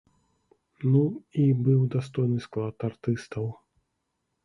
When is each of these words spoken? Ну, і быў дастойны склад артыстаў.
Ну, 0.93 1.01
і 1.45 1.45
быў 1.69 1.81
дастойны 1.99 2.39
склад 2.49 2.75
артыстаў. 2.91 3.45